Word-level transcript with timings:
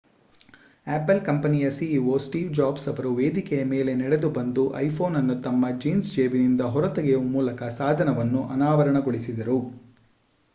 apple 0.87 1.19
ಕಂಪನಿಯ 1.25 1.65
ceo 1.75 2.13
Steve 2.19 2.47
Jobs 2.53 2.87
ಅವರು 2.91 3.09
ವೇದಿಕೆಯ 3.15 3.65
ಮೇಲೆ 3.73 3.93
ನಡೆದುಬಂದು 3.95 4.63
ಐಫೋನ್ 4.79 5.17
ಅನ್ನು 5.17 5.35
ತಮ್ಮ 5.43 5.69
ಜೀನ್ಸ್ 5.79 6.11
ಜೇಬಿನಿಂದ 6.15 6.71
ಹೊರತೆಗೆಯುವ 6.73 7.29
ಮೂಲಕ 7.35 7.69
ಸಾಧನವನ್ನು 7.79 8.43
ಅನಾವರಣಗೊಳಿಸಿದರು 8.55 9.59